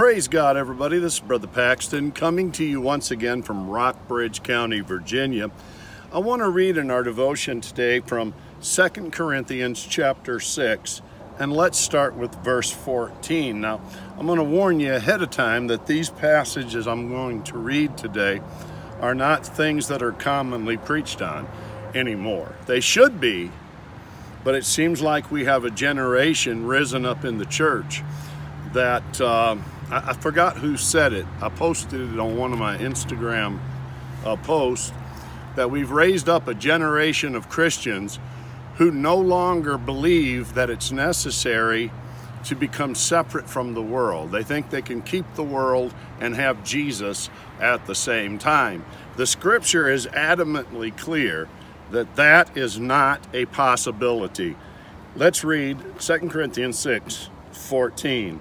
[0.00, 0.98] Praise God, everybody.
[0.98, 5.50] This is Brother Paxton coming to you once again from Rockbridge County, Virginia.
[6.10, 8.32] I want to read in our devotion today from
[8.62, 11.02] 2 Corinthians chapter 6,
[11.38, 13.60] and let's start with verse 14.
[13.60, 13.82] Now,
[14.18, 17.98] I'm going to warn you ahead of time that these passages I'm going to read
[17.98, 18.40] today
[19.02, 21.46] are not things that are commonly preached on
[21.94, 22.54] anymore.
[22.64, 23.50] They should be,
[24.44, 28.02] but it seems like we have a generation risen up in the church
[28.72, 29.56] that uh,
[29.90, 31.26] I, I, forgot who said it.
[31.40, 33.58] I posted it on one of my Instagram
[34.24, 34.92] uh, posts
[35.56, 38.18] that we've raised up a generation of Christians
[38.76, 41.90] who no longer believe that it's necessary
[42.44, 44.32] to become separate from the world.
[44.32, 47.28] They think they can keep the world and have Jesus
[47.60, 48.84] at the same time.
[49.16, 51.48] The scripture is adamantly clear
[51.90, 54.56] that that is not a possibility.
[55.16, 58.40] Let's read 2 Corinthians 6 14.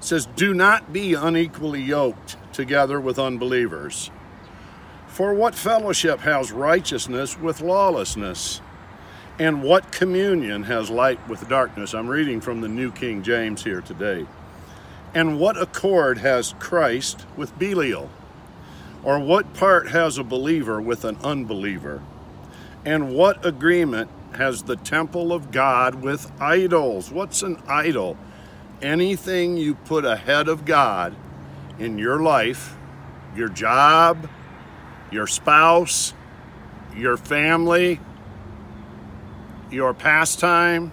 [0.00, 4.10] Says, Do not be unequally yoked together with unbelievers.
[5.06, 8.60] For what fellowship has righteousness with lawlessness?
[9.38, 11.94] And what communion has light with darkness?
[11.94, 14.26] I'm reading from the New King James here today.
[15.14, 18.10] And what accord has Christ with Belial?
[19.02, 22.02] Or what part has a believer with an unbeliever?
[22.84, 27.10] And what agreement has the temple of God with idols?
[27.10, 28.16] What's an idol?
[28.80, 31.16] Anything you put ahead of God
[31.78, 32.76] in your life,
[33.34, 34.28] your job,
[35.10, 36.14] your spouse,
[36.96, 38.00] your family,
[39.70, 40.92] your pastime,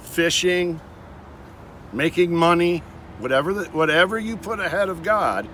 [0.00, 0.80] fishing,
[1.92, 2.78] making money,
[3.18, 5.48] whatever, the, whatever you put ahead of God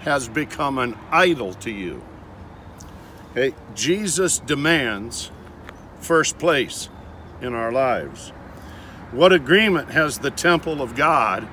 [0.00, 2.02] has become an idol to you.
[3.32, 3.54] Okay?
[3.74, 5.30] Jesus demands
[6.00, 6.88] first place
[7.40, 8.32] in our lives.
[9.12, 11.46] What agreement has the temple of God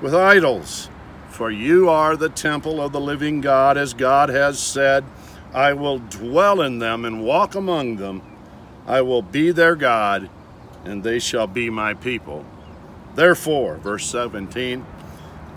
[0.00, 0.88] with idols?
[1.30, 5.04] For you are the temple of the living God, as God has said,
[5.52, 8.22] I will dwell in them and walk among them.
[8.86, 10.30] I will be their God,
[10.84, 12.44] and they shall be my people.
[13.16, 14.86] Therefore, verse 17,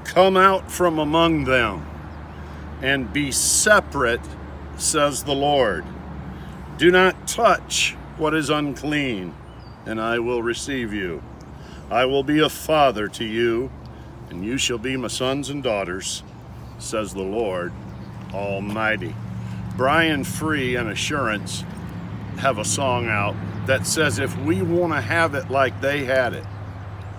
[0.03, 1.85] come out from among them
[2.81, 4.21] and be separate
[4.77, 5.85] says the Lord.
[6.77, 9.33] Do not touch what is unclean,
[9.85, 11.21] and I will receive you.
[11.89, 13.69] I will be a father to you,
[14.29, 16.23] and you shall be my sons and daughters,
[16.79, 17.71] says the Lord
[18.33, 19.15] Almighty.
[19.77, 21.63] Brian Free and Assurance
[22.37, 23.35] have a song out
[23.67, 26.45] that says if we want to have it like they had it,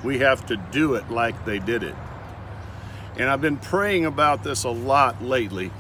[0.05, 1.95] we have to do it like they did it.
[3.17, 5.71] And I've been praying about this a lot lately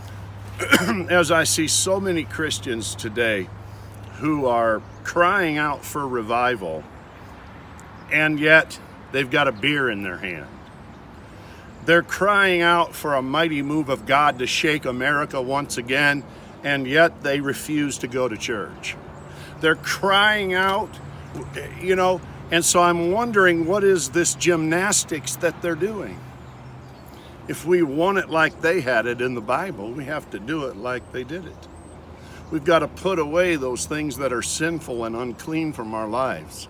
[1.10, 3.48] as I see so many Christians today
[4.18, 6.82] who are crying out for revival,
[8.10, 8.78] and yet
[9.12, 10.46] they've got a beer in their hand.
[11.84, 16.24] They're crying out for a mighty move of God to shake America once again,
[16.64, 18.96] and yet they refuse to go to church.
[19.60, 20.90] They're crying out,
[21.80, 26.20] you know, and so I'm wondering what is this gymnastics that they're doing?
[27.48, 30.66] If we want it like they had it in the Bible, we have to do
[30.66, 31.68] it like they did it.
[32.50, 36.68] We've got to put away those things that are sinful and unclean from our lives.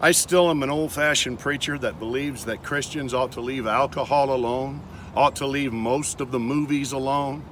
[0.00, 4.32] I still am an old fashioned preacher that believes that Christians ought to leave alcohol
[4.34, 4.80] alone,
[5.16, 7.44] ought to leave most of the movies alone,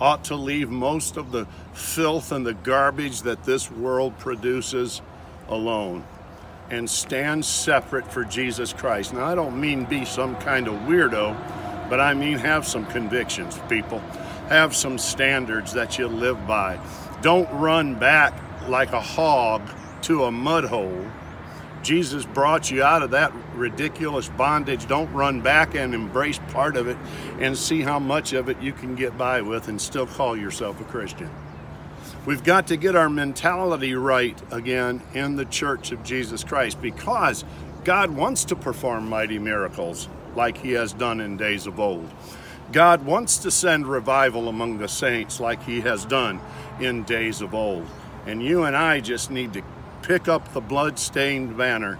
[0.00, 5.00] ought to leave most of the filth and the garbage that this world produces
[5.48, 6.04] alone
[6.70, 9.14] and stand separate for Jesus Christ.
[9.14, 11.36] Now, I don't mean be some kind of weirdo
[11.88, 13.98] but I mean, have some convictions, people.
[14.48, 16.78] Have some standards that you live by.
[17.22, 18.34] Don't run back
[18.68, 19.62] like a hog
[20.02, 21.06] to a mud hole.
[21.84, 24.88] Jesus brought you out of that ridiculous bondage.
[24.88, 26.96] Don't run back and embrace part of it
[27.38, 30.80] and see how much of it you can get by with and still call yourself
[30.80, 31.30] a Christian.
[32.24, 37.44] We've got to get our mentality right again in the church of Jesus Christ because
[37.84, 42.10] God wants to perform mighty miracles like he has done in days of old.
[42.72, 46.40] God wants to send revival among the saints like he has done
[46.80, 47.86] in days of old.
[48.26, 49.62] And you and I just need to
[50.04, 51.98] pick up the blood-stained banner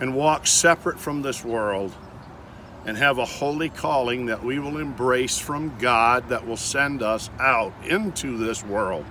[0.00, 1.90] and walk separate from this world
[2.84, 7.30] and have a holy calling that we will embrace from God that will send us
[7.40, 9.06] out into this world.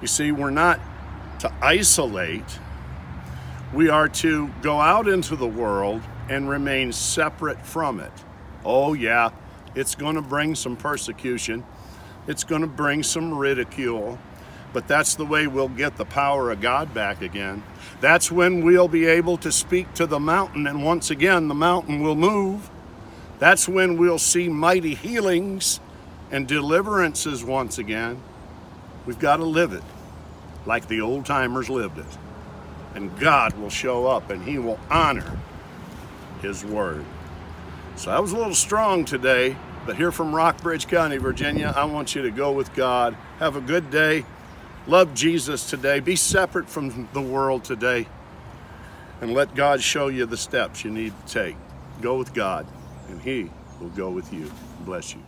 [0.00, 0.80] You see, we're not
[1.38, 2.58] to isolate,
[3.72, 8.12] we are to go out into the world and remain separate from it.
[8.64, 9.30] Oh, yeah,
[9.76, 11.64] it's going to bring some persecution,
[12.26, 14.18] it's going to bring some ridicule,
[14.72, 17.62] but that's the way we'll get the power of God back again.
[18.00, 22.02] That's when we'll be able to speak to the mountain, and once again, the mountain
[22.02, 22.70] will move.
[23.38, 25.80] That's when we'll see mighty healings
[26.30, 28.20] and deliverances once again.
[29.06, 29.82] We've got to live it
[30.66, 32.18] like the old timers lived it.
[32.94, 35.38] And God will show up and He will honor
[36.42, 37.04] His word.
[37.96, 39.56] So I was a little strong today,
[39.86, 43.16] but here from Rockbridge County, Virginia, I want you to go with God.
[43.38, 44.24] Have a good day.
[44.88, 46.00] Love Jesus today.
[46.00, 48.06] Be separate from the world today.
[49.20, 51.56] And let God show you the steps you need to take.
[52.00, 52.66] Go with God,
[53.08, 53.50] and He
[53.80, 54.50] will go with you.
[54.86, 55.20] Bless you.